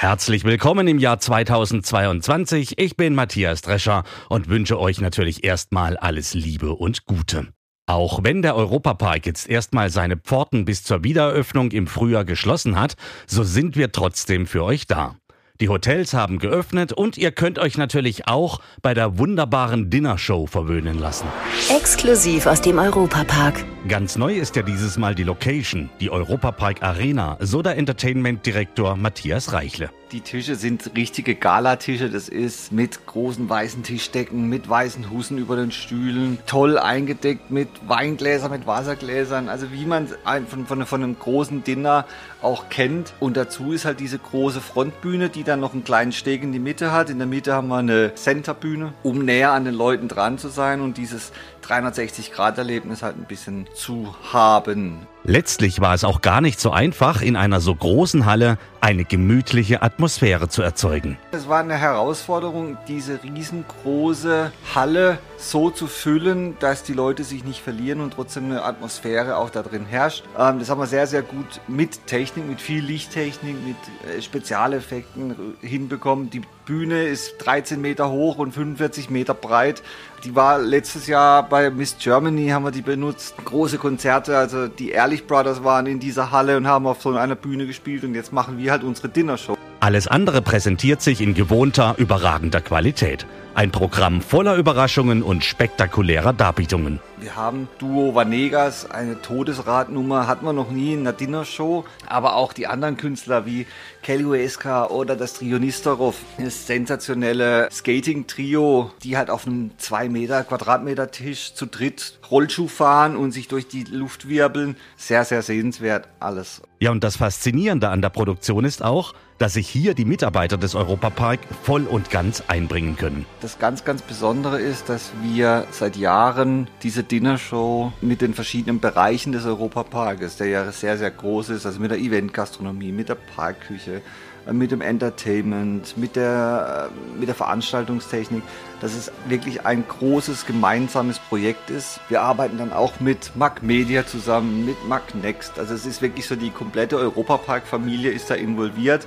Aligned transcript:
Herzlich 0.00 0.44
willkommen 0.44 0.88
im 0.88 0.98
Jahr 0.98 1.20
2022. 1.20 2.78
Ich 2.78 2.96
bin 2.96 3.14
Matthias 3.14 3.60
Drescher 3.60 4.04
und 4.30 4.48
wünsche 4.48 4.80
euch 4.80 4.98
natürlich 4.98 5.44
erstmal 5.44 5.98
alles 5.98 6.32
Liebe 6.32 6.72
und 6.72 7.04
Gute. 7.04 7.48
Auch 7.86 8.24
wenn 8.24 8.40
der 8.40 8.56
Europapark 8.56 9.26
jetzt 9.26 9.46
erstmal 9.46 9.90
seine 9.90 10.16
Pforten 10.16 10.64
bis 10.64 10.84
zur 10.84 11.04
Wiedereröffnung 11.04 11.70
im 11.72 11.86
Frühjahr 11.86 12.24
geschlossen 12.24 12.80
hat, 12.80 12.94
so 13.26 13.42
sind 13.42 13.76
wir 13.76 13.92
trotzdem 13.92 14.46
für 14.46 14.64
euch 14.64 14.86
da. 14.86 15.16
Die 15.60 15.68
Hotels 15.68 16.14
haben 16.14 16.38
geöffnet 16.38 16.92
und 16.92 17.18
ihr 17.18 17.32
könnt 17.32 17.58
euch 17.58 17.76
natürlich 17.76 18.26
auch 18.26 18.60
bei 18.80 18.94
der 18.94 19.18
wunderbaren 19.18 19.90
Dinnershow 19.90 20.46
verwöhnen 20.46 20.98
lassen. 20.98 21.26
Exklusiv 21.68 22.46
aus 22.46 22.62
dem 22.62 22.78
Europapark. 22.78 23.62
Ganz 23.86 24.16
neu 24.16 24.34
ist 24.34 24.56
ja 24.56 24.62
dieses 24.62 24.96
Mal 24.96 25.14
die 25.14 25.24
Location, 25.24 25.90
die 26.00 26.10
Europapark 26.10 26.82
Arena, 26.82 27.36
so 27.40 27.60
der 27.60 27.76
Entertainment-Direktor 27.76 28.96
Matthias 28.96 29.52
Reichle. 29.52 29.90
Die 30.12 30.22
Tische 30.22 30.56
sind 30.56 30.90
richtige 30.96 31.36
Galatische. 31.36 32.10
Das 32.10 32.28
ist 32.28 32.72
mit 32.72 33.06
großen 33.06 33.48
weißen 33.48 33.84
Tischdecken, 33.84 34.48
mit 34.48 34.68
weißen 34.68 35.08
Hussen 35.08 35.38
über 35.38 35.54
den 35.54 35.70
Stühlen, 35.70 36.38
toll 36.46 36.78
eingedeckt 36.78 37.52
mit 37.52 37.68
Weingläsern, 37.86 38.50
mit 38.50 38.66
Wassergläsern. 38.66 39.48
Also 39.48 39.70
wie 39.70 39.84
man 39.84 40.08
von, 40.48 40.66
von, 40.66 40.84
von 40.84 41.04
einem 41.04 41.16
großen 41.16 41.62
Dinner 41.62 42.06
auch 42.42 42.70
kennt. 42.70 43.12
Und 43.20 43.36
dazu 43.36 43.70
ist 43.72 43.84
halt 43.84 44.00
diese 44.00 44.18
große 44.18 44.60
Frontbühne, 44.60 45.28
die 45.28 45.44
dann 45.44 45.60
noch 45.60 45.74
einen 45.74 45.84
kleinen 45.84 46.10
Steg 46.10 46.42
in 46.42 46.50
die 46.50 46.58
Mitte 46.58 46.90
hat. 46.90 47.08
In 47.08 47.18
der 47.18 47.28
Mitte 47.28 47.54
haben 47.54 47.68
wir 47.68 47.76
eine 47.76 48.12
Centerbühne, 48.16 48.94
um 49.04 49.24
näher 49.24 49.52
an 49.52 49.64
den 49.64 49.74
Leuten 49.74 50.08
dran 50.08 50.38
zu 50.38 50.48
sein 50.48 50.80
und 50.80 50.96
dieses 50.96 51.30
360-Grad-Erlebnis 51.64 53.02
halt 53.02 53.16
ein 53.16 53.26
bisschen 53.26 53.66
zu 53.74 54.14
haben. 54.32 55.06
Letztlich 55.22 55.80
war 55.80 55.94
es 55.94 56.02
auch 56.02 56.22
gar 56.22 56.40
nicht 56.40 56.58
so 56.58 56.70
einfach, 56.70 57.20
in 57.20 57.36
einer 57.36 57.60
so 57.60 57.74
großen 57.74 58.24
Halle 58.24 58.58
eine 58.80 59.04
gemütliche 59.04 59.82
Atmosphäre 59.82 59.99
zu 60.08 60.62
erzeugen. 60.62 61.18
Es 61.32 61.48
war 61.48 61.60
eine 61.60 61.76
Herausforderung, 61.76 62.78
diese 62.88 63.22
riesengroße 63.22 64.50
Halle 64.74 65.18
so 65.36 65.70
zu 65.70 65.86
füllen, 65.86 66.56
dass 66.58 66.82
die 66.82 66.92
Leute 66.92 67.24
sich 67.24 67.44
nicht 67.44 67.60
verlieren 67.60 68.00
und 68.00 68.14
trotzdem 68.14 68.46
eine 68.46 68.62
Atmosphäre 68.62 69.36
auch 69.36 69.50
da 69.50 69.62
drin 69.62 69.86
herrscht. 69.86 70.24
Ähm, 70.38 70.58
das 70.58 70.70
haben 70.70 70.80
wir 70.80 70.86
sehr, 70.86 71.06
sehr 71.06 71.22
gut 71.22 71.60
mit 71.68 72.06
Technik, 72.06 72.46
mit 72.46 72.60
viel 72.60 72.84
Lichttechnik, 72.84 73.56
mit 73.66 73.76
äh, 74.08 74.22
Spezialeffekten 74.22 75.56
hinbekommen. 75.60 76.30
Die 76.30 76.42
Bühne 76.66 77.04
ist 77.04 77.38
13 77.38 77.80
Meter 77.80 78.10
hoch 78.10 78.38
und 78.38 78.52
45 78.52 79.10
Meter 79.10 79.34
breit. 79.34 79.82
Die 80.24 80.34
war 80.34 80.58
letztes 80.58 81.06
Jahr 81.06 81.48
bei 81.48 81.70
Miss 81.70 81.96
Germany, 81.98 82.48
haben 82.48 82.64
wir 82.64 82.70
die 82.70 82.82
benutzt. 82.82 83.34
Große 83.44 83.78
Konzerte, 83.78 84.36
also 84.36 84.68
die 84.68 84.90
Ehrlich 84.90 85.26
Brothers 85.26 85.64
waren 85.64 85.86
in 85.86 86.00
dieser 86.00 86.30
Halle 86.30 86.56
und 86.56 86.66
haben 86.66 86.86
auf 86.86 87.02
so 87.02 87.10
einer 87.10 87.34
Bühne 87.34 87.66
gespielt 87.66 88.04
und 88.04 88.14
jetzt 88.14 88.32
machen 88.32 88.58
wir 88.58 88.70
halt 88.70 88.84
unsere 88.84 89.08
Dinnershow. 89.08 89.56
Alles 89.82 90.06
andere 90.06 90.42
präsentiert 90.42 91.00
sich 91.00 91.22
in 91.22 91.32
gewohnter, 91.32 91.94
überragender 91.96 92.60
Qualität. 92.60 93.26
Ein 93.52 93.72
Programm 93.72 94.22
voller 94.22 94.54
Überraschungen 94.54 95.22
und 95.22 95.44
spektakulärer 95.44 96.32
Darbietungen. 96.32 97.00
Wir 97.18 97.34
haben 97.34 97.68
Duo 97.78 98.14
Vanegas, 98.14 98.88
eine 98.88 99.20
Todesradnummer, 99.20 100.28
hatten 100.28 100.46
wir 100.46 100.52
noch 100.52 100.70
nie 100.70 100.94
in 100.94 101.00
einer 101.00 101.12
Dinnershow. 101.12 101.84
Aber 102.06 102.36
auch 102.36 102.52
die 102.52 102.68
anderen 102.68 102.96
Künstler 102.96 103.44
wie 103.46 103.66
Kelly 104.02 104.24
Ueska 104.24 104.86
oder 104.86 105.16
das 105.16 105.34
Trio 105.34 105.58
Nistorov, 105.58 106.14
das 106.38 106.66
sensationelle 106.66 107.68
Skating-Trio, 107.70 108.92
die 109.02 109.18
halt 109.18 109.28
auf 109.30 109.46
einem 109.46 109.72
2 109.76 110.08
Meter 110.08 110.44
Quadratmeter 110.44 111.10
Tisch 111.10 111.52
zu 111.52 111.66
dritt 111.66 112.18
Rollschuh 112.30 112.68
fahren 112.68 113.16
und 113.16 113.32
sich 113.32 113.48
durch 113.48 113.66
die 113.66 113.82
Luft 113.82 114.28
wirbeln. 114.28 114.76
Sehr, 114.96 115.24
sehr 115.24 115.42
sehenswert 115.42 116.08
alles. 116.20 116.62
Ja, 116.78 116.92
und 116.92 117.04
das 117.04 117.16
Faszinierende 117.16 117.90
an 117.90 118.00
der 118.00 118.10
Produktion 118.10 118.64
ist 118.64 118.82
auch, 118.82 119.12
dass 119.36 119.54
sich 119.54 119.68
hier 119.68 119.94
die 119.94 120.04
Mitarbeiter 120.04 120.58
des 120.58 120.74
Europapark 120.74 121.40
voll 121.62 121.84
und 121.84 122.10
ganz 122.10 122.42
einbringen 122.48 122.96
können. 122.96 123.26
Das 123.40 123.58
ganz, 123.58 123.86
ganz 123.86 124.02
Besondere 124.02 124.60
ist, 124.60 124.90
dass 124.90 125.12
wir 125.22 125.66
seit 125.70 125.96
Jahren 125.96 126.68
diese 126.82 127.02
Dinnershow 127.02 127.90
mit 128.02 128.20
den 128.20 128.34
verschiedenen 128.34 128.80
Bereichen 128.80 129.32
des 129.32 129.46
Europaparkes, 129.46 130.36
der 130.36 130.48
ja 130.48 130.72
sehr, 130.72 130.98
sehr 130.98 131.10
groß 131.10 131.48
ist, 131.48 131.64
also 131.64 131.80
mit 131.80 131.90
der 131.90 131.98
Eventgastronomie, 131.98 132.92
mit 132.92 133.08
der 133.08 133.14
Parkküche, 133.14 134.02
äh, 134.46 134.52
mit 134.52 134.72
dem 134.72 134.82
Entertainment, 134.82 135.96
mit 135.96 136.16
der, 136.16 136.90
äh, 136.90 137.18
mit 137.18 137.28
der 137.28 137.34
Veranstaltungstechnik, 137.34 138.42
dass 138.82 138.94
es 138.94 139.10
wirklich 139.26 139.64
ein 139.64 139.88
großes 139.88 140.44
gemeinsames 140.44 141.18
Projekt 141.18 141.70
ist. 141.70 141.98
Wir 142.10 142.20
arbeiten 142.20 142.58
dann 142.58 142.74
auch 142.74 143.00
mit 143.00 143.34
Mac 143.36 143.62
Media 143.62 144.06
zusammen, 144.06 144.66
mit 144.66 144.76
Mac 144.86 145.14
Next. 145.14 145.58
Also 145.58 145.72
es 145.72 145.86
ist 145.86 146.02
wirklich 146.02 146.26
so 146.26 146.36
die 146.36 146.50
komplette 146.50 146.98
Europapark-Familie 146.98 148.10
ist 148.10 148.28
da 148.28 148.34
involviert. 148.34 149.06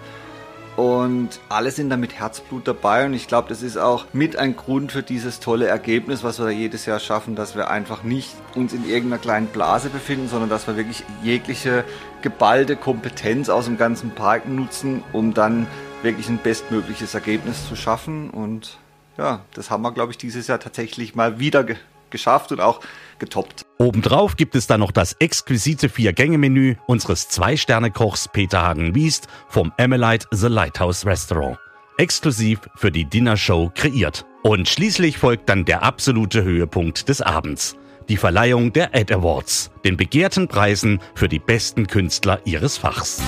Und 0.76 1.40
alle 1.50 1.70
sind 1.70 1.92
da 1.92 1.98
mit 1.98 2.14
Herzblut 2.14 2.68
dabei 2.68 3.06
und 3.06 3.14
ich 3.14 3.28
glaube, 3.28 3.48
das 3.50 3.62
ist 3.62 3.78
auch 3.78 4.06
mit 4.12 4.38
ein 4.38 4.56
Grund 4.56 4.92
für 4.92 5.04
dieses 5.04 5.40
tolle 5.40 5.68
Ergebnis, 5.68 6.24
was 6.24 6.40
wir 6.40 6.46
da 6.46 6.52
jedes 6.52 6.88
Jahr 6.88 7.00
schaffen, 7.00 7.36
dass 7.36 7.56
wir 7.56 7.70
einfach 7.70 8.02
nicht 8.02 8.34
uns 8.56 8.74
in 8.74 8.88
irgendeiner 8.88 9.22
kleinen 9.22 9.48
Blase 9.48 9.90
befinden, 9.90 10.28
sondern 10.28 10.50
dass 10.50 10.66
wir 10.66 10.76
wirklich 10.76 11.04
jegliche 11.22 11.84
geballte 12.24 12.76
Kompetenz 12.76 13.50
aus 13.50 13.66
dem 13.66 13.78
ganzen 13.78 14.12
Park 14.12 14.48
nutzen, 14.48 15.04
um 15.14 15.36
dann 15.36 15.68
wirklich 16.02 16.28
ein 16.28 16.40
bestmögliches 16.40 17.14
Ergebnis 17.14 17.68
zu 17.68 17.76
schaffen. 17.76 18.32
Und 18.32 18.80
ja, 19.18 19.42
das 19.54 19.70
haben 19.70 19.84
wir, 19.84 19.92
glaube 19.92 20.12
ich, 20.12 20.18
dieses 20.18 20.48
Jahr 20.48 20.60
tatsächlich 20.60 21.14
mal 21.14 21.40
wieder 21.40 21.64
geschafft 22.14 22.54
und 22.54 22.62
auch 22.62 22.80
getoppt. 23.20 23.66
Obendrauf 23.78 24.38
gibt 24.38 24.56
es 24.56 24.68
dann 24.68 24.80
noch 24.80 24.92
das 24.92 25.18
exquisite 25.20 25.90
Vier-Gänge-Menü 25.90 26.76
unseres 26.88 27.28
Zwei-Sterne-Kochs 27.28 28.30
Peter 28.32 28.62
Hagen-Wiest 28.62 29.28
vom 29.50 29.74
Emelite 29.78 30.26
The 30.32 30.48
Lighthouse 30.48 31.06
Restaurant. 31.06 31.58
Exklusiv 31.98 32.62
für 32.76 32.92
die 32.92 33.06
Dinnershow 33.06 33.70
kreiert. 33.76 34.26
Und 34.44 34.70
schließlich 34.70 35.18
folgt 35.18 35.50
dann 35.50 35.66
der 35.66 35.84
absolute 35.84 36.44
Höhepunkt 36.44 37.10
des 37.10 37.22
Abends. 37.22 37.76
Die 38.10 38.18
Verleihung 38.18 38.74
der 38.74 38.96
Ad 38.96 39.14
Awards, 39.14 39.72
den 39.86 39.96
begehrten 39.96 40.48
Preisen 40.48 41.00
für 41.16 41.30
die 41.30 41.40
besten 41.40 41.88
Künstler 41.88 42.42
ihres 42.46 42.78
Fachs. 42.78 43.22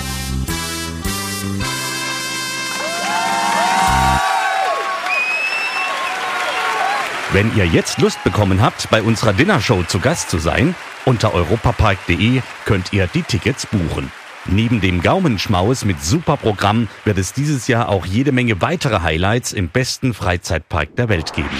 Wenn 7.36 7.54
ihr 7.54 7.66
jetzt 7.66 8.00
Lust 8.00 8.24
bekommen 8.24 8.62
habt, 8.62 8.88
bei 8.88 9.02
unserer 9.02 9.34
Dinnershow 9.34 9.82
zu 9.82 10.00
Gast 10.00 10.30
zu 10.30 10.38
sein, 10.38 10.74
unter 11.04 11.34
europapark.de 11.34 12.40
könnt 12.64 12.94
ihr 12.94 13.08
die 13.08 13.22
Tickets 13.24 13.66
buchen. 13.66 14.10
Neben 14.46 14.80
dem 14.80 15.02
Gaumenschmaus 15.02 15.84
mit 15.84 16.02
super 16.02 16.38
Programm 16.38 16.88
wird 17.04 17.18
es 17.18 17.34
dieses 17.34 17.68
Jahr 17.68 17.90
auch 17.90 18.06
jede 18.06 18.32
Menge 18.32 18.62
weitere 18.62 19.00
Highlights 19.00 19.52
im 19.52 19.68
besten 19.68 20.14
Freizeitpark 20.14 20.96
der 20.96 21.10
Welt 21.10 21.34
geben. 21.34 21.50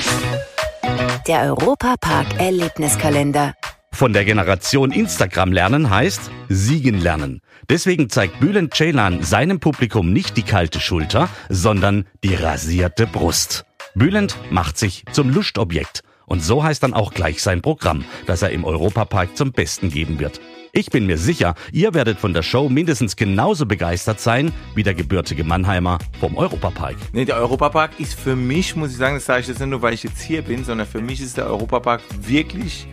Der 1.28 1.42
Europapark 1.42 2.40
Erlebniskalender. 2.40 3.52
Von 3.92 4.14
der 4.14 4.24
Generation 4.24 4.92
Instagram 4.92 5.52
lernen 5.52 5.90
heißt 5.90 6.30
Siegen 6.48 7.02
lernen. 7.02 7.42
Deswegen 7.68 8.08
zeigt 8.08 8.40
Bülent 8.40 8.72
Ceylan 8.72 9.22
seinem 9.22 9.60
Publikum 9.60 10.10
nicht 10.10 10.38
die 10.38 10.42
kalte 10.42 10.80
Schulter, 10.80 11.28
sondern 11.50 12.06
die 12.24 12.34
rasierte 12.34 13.06
Brust. 13.06 13.66
Bülent 13.96 14.36
macht 14.50 14.76
sich 14.76 15.04
zum 15.12 15.30
Lustobjekt. 15.30 16.02
Und 16.26 16.44
so 16.44 16.62
heißt 16.62 16.82
dann 16.82 16.92
auch 16.92 17.14
gleich 17.14 17.40
sein 17.40 17.62
Programm, 17.62 18.04
das 18.26 18.42
er 18.42 18.50
im 18.50 18.66
Europapark 18.66 19.34
zum 19.38 19.52
Besten 19.52 19.90
geben 19.90 20.18
wird. 20.18 20.38
Ich 20.72 20.90
bin 20.90 21.06
mir 21.06 21.16
sicher, 21.16 21.54
ihr 21.72 21.94
werdet 21.94 22.18
von 22.18 22.34
der 22.34 22.42
Show 22.42 22.68
mindestens 22.68 23.16
genauso 23.16 23.64
begeistert 23.64 24.20
sein 24.20 24.52
wie 24.74 24.82
der 24.82 24.92
gebürtige 24.92 25.44
Mannheimer 25.44 25.98
vom 26.20 26.36
Europapark. 26.36 26.96
Nee, 27.14 27.24
der 27.24 27.36
Europapark 27.36 27.98
ist 27.98 28.20
für 28.20 28.36
mich, 28.36 28.76
muss 28.76 28.90
ich 28.90 28.98
sagen, 28.98 29.14
das 29.14 29.24
sage 29.24 29.40
ich 29.40 29.48
jetzt 29.48 29.60
nicht 29.60 29.70
nur, 29.70 29.80
weil 29.80 29.94
ich 29.94 30.02
jetzt 30.02 30.20
hier 30.20 30.42
bin, 30.42 30.62
sondern 30.62 30.86
für 30.86 31.00
mich 31.00 31.22
ist 31.22 31.38
der 31.38 31.46
Europapark 31.46 32.02
wirklich 32.20 32.86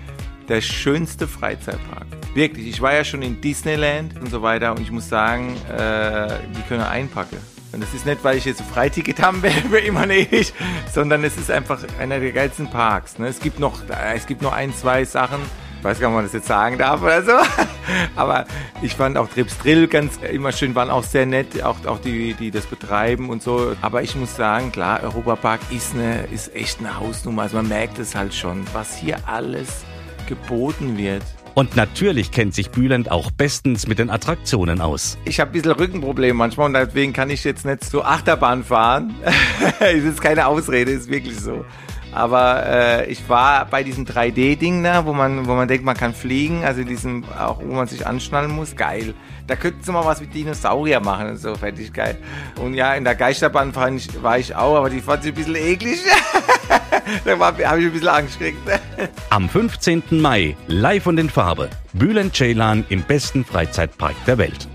der 0.48 0.62
schönste 0.62 1.27
Freizeitpark. 1.27 2.07
Wirklich, 2.33 2.68
ich 2.68 2.80
war 2.80 2.94
ja 2.94 3.04
schon 3.04 3.24
in 3.24 3.42
Disneyland 3.42 4.18
und 4.22 4.31
so 4.31 4.42
weiter 4.42 4.72
und 4.72 4.80
ich 4.80 4.92
muss 4.92 5.10
sagen, 5.10 5.57
äh, 5.69 6.30
die 6.56 6.62
können 6.69 6.83
einpacken. 6.83 7.39
Und 7.74 7.81
das 7.81 7.94
ist 7.94 8.06
nicht, 8.06 8.24
weil 8.24 8.38
ich 8.38 8.46
jetzt 8.46 8.62
ein 8.62 8.68
Freiticket 8.68 9.20
haben 9.20 9.42
will 9.42 9.52
für 9.52 9.80
immer 9.80 10.08
ewig, 10.08 10.54
sondern 10.92 11.24
es 11.24 11.38
ist 11.38 11.50
einfach 11.50 11.80
einer 12.00 12.20
der 12.20 12.31
geilsten 12.31 12.70
Parks. 12.70 13.18
Ne? 13.18 13.28
Es, 13.28 13.40
gibt 13.40 13.60
noch, 13.60 13.81
es 14.14 14.28
gibt 14.28 14.44
noch 14.44 14.54
ein, 14.54 14.74
zwei 14.75 15.06
Sachen, 15.06 15.40
Ich 15.80 15.84
weiß 15.84 16.00
gar 16.00 16.10
nicht, 16.10 16.14
ob 16.14 16.18
man 16.18 16.25
das 16.25 16.34
jetzt 16.34 16.48
sagen 16.48 16.78
darf 16.78 17.02
oder 17.02 17.24
so. 17.24 17.31
Aber 18.16 18.46
ich 18.84 18.94
fand 18.94 19.18
auch 19.18 19.28
Trips 19.28 19.58
Drill 19.58 19.88
ganz 19.88 20.18
immer 20.18 20.52
schön, 20.52 20.75
waren 20.75 20.92
auch 20.92 21.04
sehr 21.04 21.25
nett, 21.25 21.64
auch, 21.64 21.84
auch 21.88 22.00
die, 22.00 22.36
die 22.36 22.52
das 22.52 22.68
betreiben 22.68 23.30
und 23.30 23.42
so. 23.42 23.75
Aber 23.81 24.04
ich 24.04 24.16
muss 24.16 24.36
sagen, 24.36 24.72
klar, 24.72 25.02
Europapark 25.02 25.62
ist, 25.72 25.96
eine, 25.96 26.25
ist 26.31 26.56
echt 26.56 26.80
eine 26.80 27.00
Hausnummer. 27.00 27.42
Also 27.42 27.58
man 27.58 27.68
merkt 27.68 27.98
es 27.98 28.14
halt 28.14 28.36
schon, 28.36 28.66
was 28.74 28.96
hier 28.96 29.18
alles 29.28 29.84
geboten 30.28 30.96
wird. 30.96 31.24
Und 31.55 31.75
natürlich 31.75 32.31
kennt 32.31 32.55
sich 32.55 32.71
Bülent 32.71 33.11
auch 33.11 33.29
bestens 33.29 33.85
mit 33.88 34.00
den 34.00 34.09
Attraktionen 34.09 34.81
aus. 34.81 35.17
Ich 35.25 35.39
habe 35.39 35.51
ein 35.51 35.53
bisschen 35.53 35.71
Rückenprobleme 35.71 36.33
manchmal 36.33 36.67
und 36.67 36.73
deswegen 36.73 37.13
kann 37.13 37.29
ich 37.29 37.44
jetzt 37.44 37.65
nicht 37.65 37.83
so 37.83 38.03
Achterbahn 38.03 38.63
fahren. 38.63 39.13
ist 39.79 40.05
jetzt 40.05 40.21
keine 40.21 40.47
Ausrede, 40.47 40.91
ist 40.91 41.09
wirklich 41.09 41.39
so. 41.39 41.63
Aber 42.11 42.65
äh, 42.65 43.11
ich 43.11 43.27
war 43.27 43.65
bei 43.65 43.83
diesem 43.83 44.05
3D-Ding 44.05 44.83
da, 44.83 45.05
wo 45.05 45.13
man, 45.13 45.47
wo 45.47 45.53
man 45.53 45.67
denkt, 45.67 45.83
man 45.83 45.97
kann 45.97 46.13
fliegen, 46.13 46.63
also 46.63 46.83
diesem, 46.83 47.23
auch 47.39 47.59
wo 47.59 47.73
man 47.73 47.88
sich 47.88 48.05
anschnallen 48.05 48.51
muss, 48.51 48.75
geil. 48.75 49.15
Da 49.47 49.55
könnten 49.55 49.83
sie 49.83 49.91
mal 49.91 50.05
was 50.05 50.21
mit 50.21 50.33
Dinosaurier 50.33 51.00
machen 51.00 51.29
und 51.29 51.38
so, 51.38 51.55
fertig 51.55 51.91
geil. 51.91 52.17
Und 52.61 52.75
ja, 52.75 52.94
in 52.94 53.03
der 53.03 53.15
Geisterbahn 53.15 53.75
war 53.75 54.38
ich 54.38 54.55
auch, 54.55 54.77
aber 54.77 54.89
die 54.89 55.01
fand 55.01 55.25
ich 55.25 55.31
ein 55.31 55.35
bisschen 55.35 55.55
eklig. 55.55 56.00
da 57.25 57.38
habe 57.39 57.61
ich 57.61 57.67
ein 57.67 57.91
bisschen 57.91 58.07
Angst 58.07 58.39
gekriegt. 58.39 58.59
Am 59.29 59.50
15. 59.50 60.03
Mai, 60.11 60.55
live 60.67 61.07
und 61.07 61.17
in 61.17 61.29
Farbe, 61.29 61.69
Bülent 61.94 62.35
Ceylan 62.35 62.85
im 62.89 63.03
besten 63.03 63.45
Freizeitpark 63.45 64.15
der 64.25 64.38
Welt. 64.38 64.67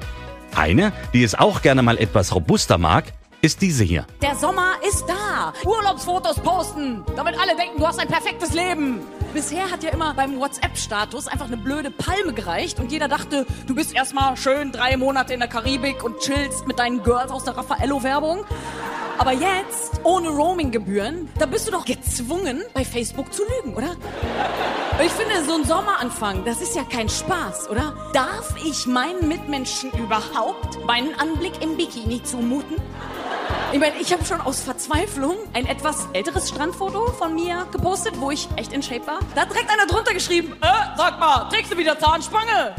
Eine, 0.56 0.92
die 1.12 1.22
es 1.22 1.34
auch 1.34 1.62
gerne 1.62 1.82
mal 1.82 1.98
etwas 1.98 2.34
robuster 2.34 2.78
mag, 2.78 3.04
ist 3.40 3.62
diese 3.62 3.84
hier. 3.84 4.04
Der 4.20 4.34
Sommer 4.34 4.72
ist 4.86 5.04
da. 5.06 5.52
Urlaubsfotos 5.64 6.40
posten, 6.40 7.04
damit 7.14 7.38
alle 7.40 7.54
denken, 7.54 7.78
du 7.78 7.86
hast 7.86 8.00
ein 8.00 8.08
perfektes 8.08 8.52
Leben. 8.52 9.00
Bisher 9.32 9.70
hat 9.70 9.84
ja 9.84 9.90
immer 9.90 10.14
beim 10.14 10.40
WhatsApp-Status 10.40 11.28
einfach 11.28 11.46
eine 11.46 11.56
blöde 11.56 11.90
Palme 11.92 12.32
gereicht 12.32 12.80
und 12.80 12.90
jeder 12.90 13.06
dachte, 13.06 13.46
du 13.66 13.74
bist 13.74 13.94
erstmal 13.94 14.36
schön 14.36 14.72
drei 14.72 14.96
Monate 14.96 15.34
in 15.34 15.40
der 15.40 15.48
Karibik 15.48 16.02
und 16.02 16.18
chillst 16.18 16.66
mit 16.66 16.78
deinen 16.78 17.02
Girls 17.04 17.30
aus 17.30 17.44
der 17.44 17.56
Raffaello-Werbung. 17.56 18.44
Aber 19.18 19.32
jetzt, 19.32 20.00
ohne 20.04 20.28
Roaming-Gebühren, 20.28 21.28
da 21.38 21.46
bist 21.46 21.66
du 21.66 21.72
doch 21.72 21.84
gezwungen, 21.84 22.62
bei 22.72 22.84
Facebook 22.84 23.32
zu 23.32 23.42
lügen, 23.42 23.74
oder? 23.74 23.96
Ich 25.04 25.10
finde, 25.10 25.44
so 25.44 25.54
ein 25.54 25.64
Sommeranfang, 25.64 26.44
das 26.44 26.60
ist 26.60 26.76
ja 26.76 26.84
kein 26.84 27.08
Spaß, 27.08 27.68
oder? 27.68 28.10
Darf 28.12 28.54
ich 28.64 28.86
meinen 28.86 29.26
Mitmenschen 29.26 29.90
überhaupt 29.92 30.84
meinen 30.86 31.18
Anblick 31.18 31.60
im 31.62 31.76
Bikini 31.76 32.22
zumuten? 32.22 32.76
Ich 33.72 33.80
meine, 33.80 33.96
ich 34.00 34.12
habe 34.12 34.24
schon 34.24 34.40
aus 34.40 34.60
Verzweiflung 34.60 35.36
ein 35.52 35.66
etwas 35.66 36.06
älteres 36.12 36.48
Strandfoto 36.48 37.12
von 37.12 37.34
mir 37.34 37.66
gepostet, 37.72 38.14
wo 38.20 38.30
ich 38.30 38.48
echt 38.56 38.72
in 38.72 38.82
Shape 38.82 39.06
war. 39.06 39.18
Da 39.34 39.42
hat 39.42 39.50
direkt 39.50 39.70
einer 39.70 39.86
drunter 39.86 40.14
geschrieben, 40.14 40.54
äh, 40.60 40.66
sag 40.96 41.18
mal, 41.18 41.48
trägst 41.50 41.72
du 41.72 41.76
wieder 41.76 41.98
Zahnspange? 41.98 42.74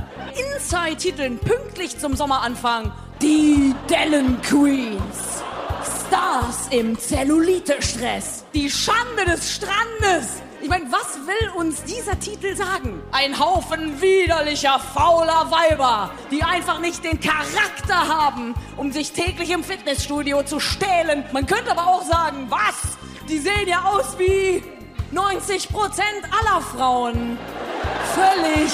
Inside-Titeln 0.56 1.38
pünktlich 1.40 2.00
zum 2.00 2.16
Sommeranfang. 2.16 2.92
Die 3.22 3.76
Dellen 3.90 4.42
Queens. 4.42 5.44
Stars 6.10 6.70
im 6.72 6.98
Zellulite-Stress. 6.98 8.44
Die 8.56 8.68
Schande 8.68 9.26
des 9.28 9.58
Strandes. 9.58 10.42
Ich 10.60 10.68
meine, 10.68 10.86
was 10.86 11.20
will 11.28 11.50
uns 11.56 11.84
dieser 11.84 12.20
Titel 12.20 12.56
sagen? 12.56 13.00
Ein 13.12 13.40
Haufen 13.40 14.02
widerlicher, 14.02 14.80
fauler 14.80 15.52
Weiber, 15.52 16.10
die 16.32 16.42
einfach 16.42 16.80
nicht 16.80 17.04
den 17.04 17.20
Charakter 17.20 18.08
haben, 18.08 18.56
um 18.76 18.92
sich 18.92 19.12
täglich 19.12 19.52
im 19.52 19.64
Fitnessstudio 19.64 20.42
zu 20.42 20.60
stählen. 20.60 21.26
Man 21.32 21.46
könnte 21.46 21.72
aber 21.72 21.86
auch 21.86 22.02
sagen, 22.02 22.48
was? 22.50 22.98
Die 23.30 23.38
sehen 23.38 23.68
ja 23.68 23.84
aus 23.84 24.18
wie 24.18 24.64
90 25.12 25.70
Prozent 25.70 26.24
aller 26.32 26.62
Frauen. 26.62 27.38
Völlig 28.16 28.72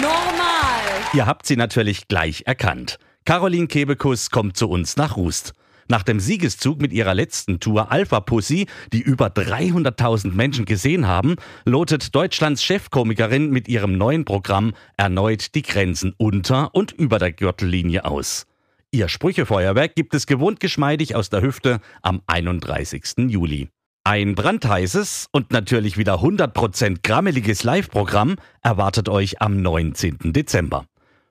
normal. 0.00 0.80
Ihr 1.12 1.26
habt 1.26 1.44
sie 1.44 1.56
natürlich 1.56 2.08
gleich 2.08 2.44
erkannt. 2.46 2.98
Caroline 3.26 3.66
Kebekus 3.66 4.30
kommt 4.30 4.56
zu 4.56 4.70
uns 4.70 4.96
nach 4.96 5.18
Rust. 5.18 5.52
Nach 5.88 6.02
dem 6.02 6.20
Siegeszug 6.20 6.80
mit 6.80 6.92
ihrer 6.92 7.14
letzten 7.14 7.60
Tour 7.60 7.90
Alpha 7.90 8.20
Pussy, 8.20 8.66
die 8.92 9.00
über 9.00 9.28
300.000 9.28 10.32
Menschen 10.32 10.64
gesehen 10.64 11.06
haben, 11.06 11.36
lotet 11.64 12.14
Deutschlands 12.14 12.62
Chefkomikerin 12.64 13.50
mit 13.50 13.68
ihrem 13.68 13.96
neuen 13.98 14.24
Programm 14.24 14.72
erneut 14.96 15.54
die 15.54 15.62
Grenzen 15.62 16.14
unter 16.16 16.74
und 16.74 16.92
über 16.92 17.18
der 17.18 17.32
Gürtellinie 17.32 18.04
aus. 18.04 18.46
Ihr 18.90 19.08
Sprüchefeuerwerk 19.08 19.94
gibt 19.94 20.14
es 20.14 20.26
gewohnt 20.26 20.60
geschmeidig 20.60 21.14
aus 21.16 21.30
der 21.30 21.40
Hüfte 21.40 21.80
am 22.02 22.20
31. 22.26 23.30
Juli. 23.30 23.68
Ein 24.04 24.34
brandheißes 24.34 25.28
und 25.30 25.52
natürlich 25.52 25.96
wieder 25.96 26.16
100% 26.16 26.98
grammeliges 27.02 27.62
Live-Programm 27.62 28.36
erwartet 28.60 29.08
euch 29.08 29.40
am 29.40 29.62
19. 29.62 30.32
Dezember. 30.32 30.84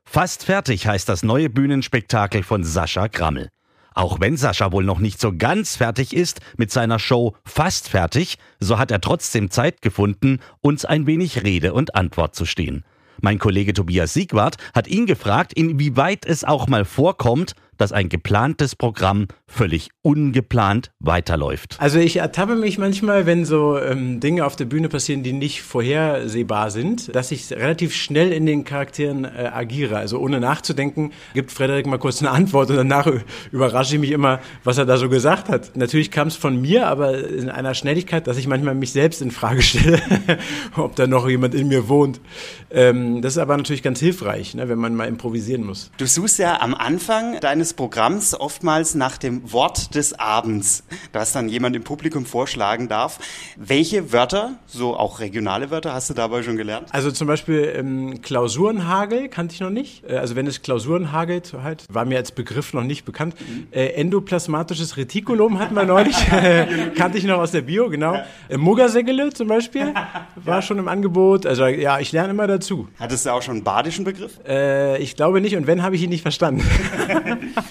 Fast 0.06 0.46
fertig 0.46 0.88
heißt 0.88 1.08
das 1.08 1.22
neue 1.22 1.50
Bühnenspektakel 1.50 2.44
von 2.44 2.64
Sascha 2.64 3.08
Grammel. 3.08 3.50
Auch 3.94 4.20
wenn 4.20 4.38
Sascha 4.38 4.72
wohl 4.72 4.84
noch 4.84 5.00
nicht 5.00 5.20
so 5.20 5.34
ganz 5.36 5.76
fertig 5.76 6.16
ist 6.16 6.40
mit 6.58 6.72
seiner 6.72 7.00
Show 7.00 7.36
Fast 7.44 7.90
fertig, 7.90 8.38
so 8.60 8.78
hat 8.78 8.92
er 8.92 9.02
trotzdem 9.02 9.52
Zeit 9.52 9.82
gefunden, 9.82 10.40
uns 10.62 10.86
ein 10.86 11.08
wenig 11.08 11.44
Rede 11.44 11.74
und 11.74 11.96
Antwort 11.96 12.36
zu 12.36 12.46
stehen. 12.46 12.86
Mein 13.22 13.38
Kollege 13.38 13.74
Tobias 13.74 14.14
Siegwart 14.14 14.58
hat 14.74 14.88
ihn 14.88 15.06
gefragt, 15.06 15.54
inwieweit 15.54 16.26
es 16.26 16.44
auch 16.44 16.68
mal 16.68 16.86
vorkommt, 16.86 17.54
dass 17.82 17.92
ein 17.92 18.10
geplantes 18.10 18.76
Programm 18.76 19.28
völlig 19.48 19.90
ungeplant 20.04 20.92
weiterläuft. 21.00 21.78
Also 21.80 22.00
ich 22.00 22.18
ertappe 22.18 22.56
mich 22.56 22.78
manchmal, 22.78 23.26
wenn 23.26 23.44
so 23.44 23.78
ähm, 23.78 24.20
Dinge 24.20 24.46
auf 24.46 24.56
der 24.56 24.66
Bühne 24.66 24.88
passieren, 24.88 25.24
die 25.24 25.34
nicht 25.34 25.64
vorhersehbar 25.64 26.72
sind, 26.72 27.14
dass 27.16 27.32
ich 27.32 27.52
relativ 27.52 27.94
schnell 27.96 28.32
in 28.32 28.46
den 28.46 28.64
Charakteren 28.64 29.26
äh, 29.26 29.50
agiere. 29.52 29.98
Also 29.98 30.20
ohne 30.20 30.40
nachzudenken, 30.40 31.12
gibt 31.34 31.52
Frederik 31.52 31.88
mal 31.88 31.98
kurz 31.98 32.22
eine 32.22 32.32
Antwort 32.32 32.70
und 32.70 32.78
danach 32.78 33.12
überrasche 33.52 33.96
ich 33.96 34.02
mich 34.02 34.12
immer, 34.12 34.40
was 34.64 34.78
er 34.78 34.86
da 34.86 34.98
so 34.98 35.10
gesagt 35.10 35.50
hat. 35.50 35.76
Natürlich 35.76 36.12
kam 36.12 36.28
es 36.28 36.36
von 36.36 36.62
mir, 36.62 36.88
aber 36.88 37.18
in 37.28 37.50
einer 37.50 37.74
Schnelligkeit, 37.74 38.28
dass 38.28 38.38
ich 38.38 38.48
manchmal 38.48 38.76
mich 38.76 38.92
selbst 38.92 39.22
in 39.22 39.32
Frage 39.32 39.62
stelle, 39.64 40.00
ob 40.78 40.96
da 40.96 41.08
noch 41.08 41.28
jemand 41.28 41.56
in 41.56 41.68
mir 41.68 41.90
wohnt. 41.90 42.22
Ähm, 42.70 43.22
das 43.22 43.34
ist 43.34 43.38
aber 43.40 43.58
natürlich 43.58 43.84
ganz 43.84 44.00
hilfreich, 44.00 44.54
ne, 44.54 44.70
wenn 44.70 44.80
man 44.80 44.96
mal 44.96 45.08
improvisieren 45.08 45.66
muss. 45.66 45.92
Du 45.98 46.06
suchst 46.06 46.40
ja 46.40 46.62
am 46.62 46.74
Anfang 46.74 47.40
deines 47.42 47.71
Programms 47.74 48.34
oftmals 48.40 48.96
nach 48.96 49.18
dem 49.18 49.52
Wort 49.52 49.96
des 49.96 50.18
Abends, 50.18 50.84
das 51.12 51.34
dann 51.34 51.50
jemand 51.50 51.76
im 51.76 51.84
Publikum 51.84 52.26
vorschlagen 52.26 52.88
darf. 52.88 53.20
Welche 53.58 54.12
Wörter, 54.12 54.54
so 54.68 54.96
auch 54.96 55.20
regionale 55.20 55.72
Wörter, 55.72 55.94
hast 55.94 56.10
du 56.10 56.14
dabei 56.14 56.44
schon 56.44 56.58
gelernt? 56.58 56.88
Also 56.92 57.12
zum 57.12 57.28
Beispiel 57.28 57.74
ähm, 57.76 58.22
Klausurenhagel 58.22 59.30
kannte 59.30 59.54
ich 59.54 59.62
noch 59.62 59.70
nicht. 59.70 60.04
Äh, 60.08 60.18
also 60.18 60.36
wenn 60.36 60.48
es 60.48 60.62
Klausuren 60.62 61.12
hagelt, 61.12 61.54
halt, 61.64 61.86
war 61.90 62.06
mir 62.06 62.18
als 62.18 62.32
Begriff 62.32 62.74
noch 62.74 62.84
nicht 62.84 63.06
bekannt. 63.06 63.36
Äh, 63.72 63.88
endoplasmatisches 63.94 64.98
Retikulum 64.98 65.60
hatten 65.60 65.76
wir 65.76 65.86
neulich, 65.86 66.16
kannte 66.96 67.18
ich 67.18 67.24
noch 67.24 67.40
aus 67.40 67.52
der 67.52 67.62
Bio, 67.62 67.90
genau. 67.90 68.16
Äh, 68.50 68.58
Muggersägele 68.58 69.32
zum 69.34 69.48
Beispiel 69.48 69.94
war 70.36 70.62
schon 70.62 70.80
im 70.80 70.88
Angebot. 70.88 71.46
Also 71.46 71.66
ja, 71.66 72.00
ich 72.00 72.12
lerne 72.12 72.32
immer 72.32 72.48
dazu. 72.48 72.88
Hattest 73.00 73.26
du 73.26 73.32
auch 73.32 73.42
schon 73.42 73.56
einen 73.56 73.64
badischen 73.64 74.06
Begriff? 74.06 74.40
Äh, 74.48 75.02
ich 75.02 75.16
glaube 75.16 75.42
nicht 75.42 75.56
und 75.56 75.68
wenn, 75.68 75.84
habe 75.84 75.96
ich 75.96 76.04
ihn 76.04 76.10
nicht 76.10 76.22
verstanden. 76.22 76.64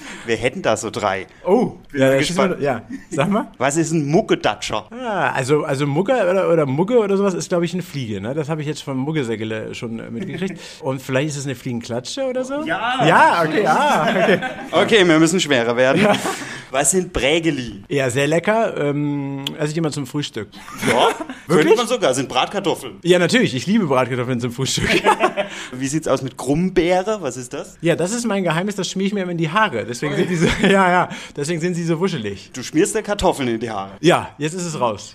Wir 0.27 0.37
hätten 0.37 0.63
da 0.63 0.77
so 0.77 0.91
drei. 0.91 1.27
Oh, 1.47 1.73
ja, 1.93 2.17
gespannt. 2.17 2.59
Mal, 2.59 2.63
ja, 2.63 2.83
sag 3.11 3.29
mal. 3.31 3.49
Was 3.59 3.77
ist 3.77 3.93
ein 3.93 4.07
Muggedatscher? 4.07 4.87
Ah, 4.91 5.31
also, 5.33 5.65
also 5.65 5.87
Mugge 5.87 6.13
oder, 6.13 6.51
oder 6.53 6.67
Mugge 6.67 6.99
oder 6.99 7.17
sowas 7.17 7.35
ist, 7.35 7.49
glaube 7.49 7.65
ich, 7.65 7.73
eine 7.73 7.83
Fliege. 7.83 8.21
Ne? 8.21 8.35
Das 8.35 8.49
habe 8.49 8.61
ich 8.61 8.67
jetzt 8.67 8.83
vom 8.83 8.99
Muggesägele 8.99 9.75
schon 9.75 9.99
äh, 9.99 10.11
mitgekriegt. 10.11 10.61
Und 10.81 11.01
vielleicht 11.01 11.31
ist 11.31 11.39
es 11.39 11.47
eine 11.47 11.55
Fliegenklatsche 11.55 12.25
oder 12.25 12.45
so? 12.45 12.65
Ja. 12.65 13.07
Ja, 13.07 13.43
okay, 13.47 13.67
ah, 13.67 14.09
okay. 14.11 14.41
Okay, 14.73 15.09
wir 15.09 15.19
müssen 15.19 15.41
schwerer 15.41 15.77
werden. 15.77 16.07
Was 16.71 16.93
sind 16.93 17.13
Prägeli? 17.13 17.83
Ja, 17.89 18.11
sehr 18.11 18.27
lecker. 18.29 18.77
Ähm, 18.77 19.45
esse 19.59 19.73
ich 19.73 19.77
immer 19.79 19.91
zum 19.91 20.07
Frühstück. 20.07 20.49
Ja, 20.89 21.09
Wirklich? 21.47 21.67
könnte 21.67 21.77
man 21.77 21.87
sogar. 21.89 22.15
Sind 22.15 22.29
Bratkartoffeln. 22.29 22.99
Ja, 23.03 23.19
natürlich. 23.19 23.55
Ich 23.55 23.67
liebe 23.67 23.87
Bratkartoffeln 23.87 24.41
zum 24.41 24.53
Frühstück. 24.53 24.89
Wie 25.73 25.89
sieht's 25.89 26.07
aus 26.07 26.23
mit 26.23 26.37
Krummbeere? 26.37 27.19
Was 27.23 27.37
ist 27.37 27.53
das? 27.53 27.77
ja, 27.81 27.97
das 27.97 28.13
ist 28.13 28.25
mein 28.25 28.45
Geheimnis. 28.45 28.77
Das 28.77 28.89
schmier 28.89 29.07
ich 29.07 29.13
mir 29.15 29.23
immer 29.23 29.33
in 29.33 29.39
die 29.39 29.51
Haare. 29.51 29.85
Deswegen 29.85 30.15
sind 30.15 30.31
die 30.31 30.37
so, 30.37 30.47
ja, 30.63 30.91
ja. 30.91 31.09
Deswegen 31.37 31.61
sind 31.61 31.75
sie 31.75 31.85
so 31.85 31.99
wuschelig. 31.99 32.51
Du 32.53 32.63
schmierst 32.63 32.95
dir 32.95 33.03
Kartoffeln 33.03 33.49
in 33.49 33.61
die 33.61 33.71
Haare. 33.71 33.93
Ja, 34.01 34.35
jetzt 34.39 34.55
ist 34.55 34.65
es 34.65 34.79
raus. 34.79 35.15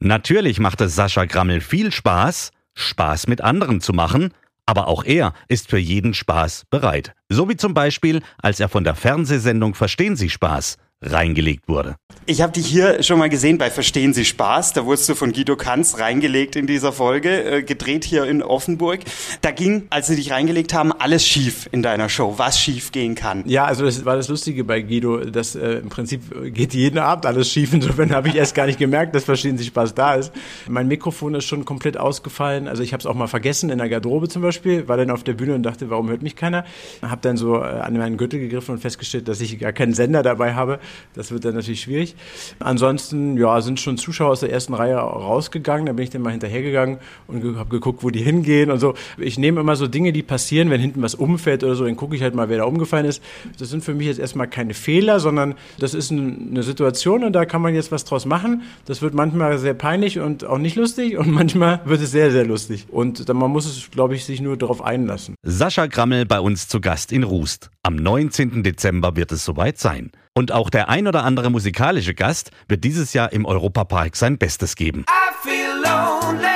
Natürlich 0.00 0.58
macht 0.58 0.80
es 0.80 0.96
Sascha 0.96 1.26
Grammel 1.26 1.60
viel 1.60 1.92
Spaß, 1.92 2.50
Spaß 2.74 3.28
mit 3.28 3.40
anderen 3.40 3.80
zu 3.80 3.92
machen, 3.92 4.32
aber 4.72 4.88
auch 4.88 5.04
er 5.04 5.34
ist 5.48 5.68
für 5.68 5.76
jeden 5.76 6.14
Spaß 6.14 6.64
bereit. 6.70 7.12
So 7.28 7.46
wie 7.50 7.58
zum 7.58 7.74
Beispiel, 7.74 8.22
als 8.38 8.58
er 8.58 8.70
von 8.70 8.84
der 8.84 8.94
Fernsehsendung 8.94 9.74
Verstehen 9.74 10.16
Sie 10.16 10.30
Spaß 10.30 10.78
reingelegt 11.02 11.68
wurde. 11.68 11.96
Ich 12.24 12.40
habe 12.40 12.52
dich 12.52 12.66
hier 12.66 13.02
schon 13.02 13.18
mal 13.18 13.28
gesehen 13.28 13.58
bei 13.58 13.70
Verstehen 13.70 14.14
Sie 14.14 14.24
Spaß. 14.24 14.74
Da 14.74 14.86
wurdest 14.86 15.08
du 15.08 15.14
von 15.16 15.32
Guido 15.32 15.56
Kanz 15.56 15.98
reingelegt 15.98 16.54
in 16.54 16.68
dieser 16.68 16.92
Folge, 16.92 17.42
äh, 17.42 17.62
gedreht 17.62 18.04
hier 18.04 18.24
in 18.26 18.42
Offenburg. 18.42 19.00
Da 19.40 19.50
ging, 19.50 19.86
als 19.90 20.06
sie 20.06 20.14
dich 20.14 20.30
reingelegt 20.30 20.72
haben, 20.72 20.92
alles 20.92 21.26
schief 21.26 21.68
in 21.72 21.82
deiner 21.82 22.08
Show, 22.08 22.34
was 22.36 22.60
schief 22.60 22.92
gehen 22.92 23.16
kann. 23.16 23.42
Ja, 23.46 23.64
also 23.64 23.84
das 23.84 24.04
war 24.04 24.14
das 24.14 24.28
Lustige 24.28 24.62
bei 24.62 24.82
Guido, 24.82 25.18
dass 25.18 25.56
äh, 25.56 25.78
im 25.78 25.88
Prinzip 25.88 26.54
geht 26.54 26.74
jeden 26.74 26.98
Abend 26.98 27.26
alles 27.26 27.50
schief. 27.50 27.72
Insofern 27.72 28.12
habe 28.12 28.28
ich 28.28 28.36
erst 28.36 28.54
gar 28.54 28.66
nicht 28.66 28.78
gemerkt, 28.78 29.14
dass 29.16 29.24
Verstehen 29.24 29.58
Sie 29.58 29.64
Spaß 29.64 29.94
da 29.94 30.14
ist. 30.14 30.32
Mein 30.68 30.86
Mikrofon 30.86 31.34
ist 31.34 31.46
schon 31.46 31.64
komplett 31.64 31.96
ausgefallen. 31.96 32.68
Also 32.68 32.84
ich 32.84 32.92
habe 32.92 33.00
es 33.00 33.06
auch 33.06 33.14
mal 33.14 33.26
vergessen 33.26 33.70
in 33.70 33.78
der 33.78 33.88
Garderobe 33.88 34.28
zum 34.28 34.42
Beispiel, 34.42 34.86
war 34.86 34.96
dann 34.96 35.10
auf 35.10 35.24
der 35.24 35.32
Bühne 35.32 35.56
und 35.56 35.64
dachte, 35.64 35.90
warum 35.90 36.08
hört 36.08 36.22
mich 36.22 36.36
keiner? 36.36 36.64
Habe 37.02 37.20
dann 37.22 37.36
so 37.36 37.56
äh, 37.56 37.64
an 37.64 37.96
meinen 37.96 38.16
Gürtel 38.16 38.38
gegriffen 38.38 38.76
und 38.76 38.80
festgestellt, 38.80 39.26
dass 39.26 39.40
ich 39.40 39.58
gar 39.58 39.72
keinen 39.72 39.94
Sender 39.94 40.22
dabei 40.22 40.54
habe. 40.54 40.78
Das 41.14 41.30
wird 41.30 41.44
dann 41.44 41.54
natürlich 41.54 41.82
schwierig. 41.82 42.14
Ansonsten, 42.58 43.36
ja, 43.36 43.60
sind 43.60 43.80
schon 43.80 43.98
Zuschauer 43.98 44.30
aus 44.30 44.40
der 44.40 44.50
ersten 44.50 44.74
Reihe 44.74 44.96
rausgegangen. 44.96 45.86
Da 45.86 45.92
bin 45.92 46.04
ich 46.04 46.10
dann 46.10 46.22
mal 46.22 46.30
hinterhergegangen 46.30 46.98
und 47.26 47.56
habe 47.56 47.70
geguckt, 47.70 48.02
wo 48.02 48.10
die 48.10 48.22
hingehen 48.22 48.70
und 48.70 48.78
so. 48.78 48.94
Ich 49.18 49.38
nehme 49.38 49.60
immer 49.60 49.76
so 49.76 49.86
Dinge, 49.86 50.12
die 50.12 50.22
passieren, 50.22 50.70
wenn 50.70 50.80
hinten 50.80 51.02
was 51.02 51.14
umfällt 51.14 51.64
oder 51.64 51.74
so, 51.74 51.84
dann 51.84 51.96
gucke 51.96 52.16
ich 52.16 52.22
halt 52.22 52.34
mal, 52.34 52.48
wer 52.48 52.58
da 52.58 52.64
umgefallen 52.64 53.06
ist. 53.06 53.22
Das 53.58 53.68
sind 53.68 53.84
für 53.84 53.94
mich 53.94 54.06
jetzt 54.06 54.18
erstmal 54.18 54.48
keine 54.48 54.74
Fehler, 54.74 55.20
sondern 55.20 55.54
das 55.78 55.94
ist 55.94 56.10
eine 56.10 56.62
Situation 56.62 57.24
und 57.24 57.32
da 57.32 57.44
kann 57.44 57.62
man 57.62 57.74
jetzt 57.74 57.92
was 57.92 58.04
draus 58.04 58.26
machen. 58.26 58.62
Das 58.86 59.02
wird 59.02 59.14
manchmal 59.14 59.58
sehr 59.58 59.74
peinlich 59.74 60.18
und 60.18 60.44
auch 60.44 60.58
nicht 60.58 60.76
lustig 60.76 61.16
und 61.16 61.30
manchmal 61.32 61.80
wird 61.84 62.00
es 62.02 62.10
sehr, 62.10 62.30
sehr 62.30 62.44
lustig. 62.44 62.86
Und 62.90 63.28
dann, 63.28 63.36
man 63.36 63.50
muss 63.50 63.66
es, 63.66 63.90
glaube 63.90 64.14
ich, 64.14 64.24
sich 64.24 64.40
nur 64.40 64.56
darauf 64.56 64.82
einlassen. 64.82 65.34
Sascha 65.42 65.86
Grammel 65.86 66.26
bei 66.26 66.40
uns 66.40 66.68
zu 66.68 66.80
Gast 66.80 67.12
in 67.12 67.22
Rust. 67.22 67.70
Am 67.84 67.96
19. 67.96 68.62
Dezember 68.62 69.16
wird 69.16 69.32
es 69.32 69.44
soweit 69.44 69.76
sein. 69.76 70.12
Und 70.34 70.52
auch 70.52 70.70
der 70.70 70.88
ein 70.88 71.08
oder 71.08 71.24
andere 71.24 71.50
musikalische 71.50 72.14
Gast 72.14 72.52
wird 72.68 72.84
dieses 72.84 73.12
Jahr 73.12 73.32
im 73.32 73.44
Europapark 73.44 74.14
sein 74.14 74.38
Bestes 74.38 74.76
geben. 74.76 75.04
I 75.08 75.32
feel 75.42 75.82
lonely, 75.82 76.46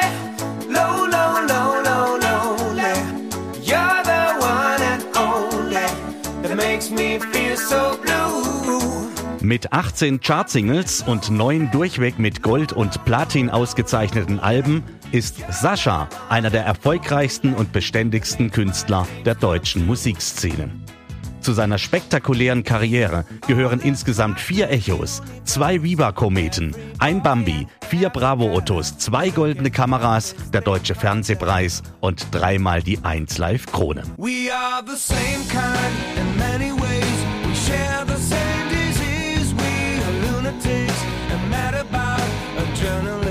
low, 0.68 1.04
low, 1.04 1.40
low, 1.48 1.82
low, 1.82 2.16
lonely. 2.16 2.94
You're 3.60 4.04
the 4.04 4.38
one 4.38 4.80
and 4.80 5.04
only 5.16 5.74
that 6.44 6.56
makes 6.56 6.90
me 6.90 7.18
feel 7.32 7.56
so 7.56 7.98
blue. 8.00 9.10
Mit 9.40 9.72
18 9.72 10.20
Chartsingles 10.20 11.02
und 11.02 11.32
neun 11.32 11.72
durchweg 11.72 12.20
mit 12.20 12.42
Gold 12.42 12.72
und 12.72 13.04
Platin 13.04 13.50
ausgezeichneten 13.50 14.38
Alben 14.38 14.84
ist 15.10 15.38
Sascha 15.50 16.08
einer 16.28 16.50
der 16.50 16.64
erfolgreichsten 16.64 17.52
und 17.52 17.72
beständigsten 17.72 18.52
Künstler 18.52 19.08
der 19.24 19.34
deutschen 19.34 19.86
Musikszene. 19.86 20.70
Zu 21.46 21.52
seiner 21.52 21.78
spektakulären 21.78 22.64
Karriere 22.64 23.24
gehören 23.46 23.78
insgesamt 23.78 24.40
vier 24.40 24.68
Echos, 24.68 25.22
zwei 25.44 25.80
Viva-Kometen, 25.84 26.74
ein 26.98 27.22
Bambi, 27.22 27.68
vier 27.88 28.10
Bravo-Ottos, 28.10 28.98
zwei 28.98 29.28
goldene 29.28 29.70
Kameras, 29.70 30.34
der 30.52 30.62
Deutsche 30.62 30.96
Fernsehpreis 30.96 31.84
und 32.00 32.26
dreimal 32.32 32.82
die 32.82 32.98
1 33.00 33.38
Live 33.38 33.66
Krone. 33.66 34.02
We 34.16 34.52
are 34.52 34.82
the 34.84 34.96
same 34.96 35.46
kind 35.48 35.94
in 36.18 36.36
many 36.36 36.72
ways. 36.72 37.06
We 37.46 37.54
share 37.54 38.04
the 38.04 38.20
same 38.20 38.68
disease. 38.68 39.54
We 39.54 40.02
are 40.02 40.32
lunatics 40.32 41.00
and 41.30 41.48
mad 41.48 41.74
about 41.76 42.26
adrenaline. 42.58 43.25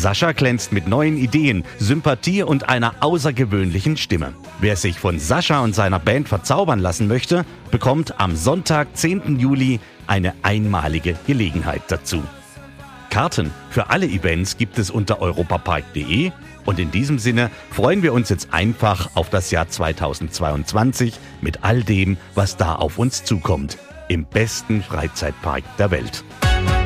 Sascha 0.00 0.32
glänzt 0.32 0.72
mit 0.72 0.88
neuen 0.88 1.18
Ideen, 1.18 1.62
Sympathie 1.78 2.42
und 2.42 2.70
einer 2.70 2.94
außergewöhnlichen 3.00 3.98
Stimme. 3.98 4.32
Wer 4.58 4.76
sich 4.76 4.98
von 4.98 5.18
Sascha 5.18 5.60
und 5.60 5.74
seiner 5.74 5.98
Band 5.98 6.26
verzaubern 6.26 6.78
lassen 6.78 7.06
möchte, 7.06 7.44
bekommt 7.70 8.18
am 8.18 8.34
Sonntag, 8.34 8.96
10. 8.96 9.38
Juli, 9.38 9.78
eine 10.06 10.32
einmalige 10.40 11.16
Gelegenheit 11.26 11.82
dazu. 11.88 12.22
Karten 13.10 13.50
für 13.68 13.90
alle 13.90 14.06
Events 14.06 14.56
gibt 14.56 14.78
es 14.78 14.90
unter 14.90 15.20
europapark.de 15.20 16.32
und 16.64 16.78
in 16.78 16.90
diesem 16.90 17.18
Sinne 17.18 17.50
freuen 17.70 18.02
wir 18.02 18.14
uns 18.14 18.30
jetzt 18.30 18.54
einfach 18.54 19.10
auf 19.16 19.28
das 19.28 19.50
Jahr 19.50 19.68
2022 19.68 21.12
mit 21.42 21.62
all 21.62 21.82
dem, 21.82 22.16
was 22.34 22.56
da 22.56 22.74
auf 22.74 22.96
uns 22.96 23.22
zukommt. 23.24 23.76
Im 24.08 24.24
besten 24.24 24.82
Freizeitpark 24.82 25.62
der 25.76 25.90
Welt. 25.90 26.24